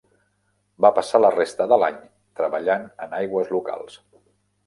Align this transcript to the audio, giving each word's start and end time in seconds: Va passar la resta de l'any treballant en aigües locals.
Va 0.85 0.89
passar 0.99 1.21
la 1.21 1.29
resta 1.35 1.67
de 1.73 1.77
l'any 1.83 1.99
treballant 2.39 2.87
en 3.07 3.13
aigües 3.21 3.55
locals. 3.57 4.01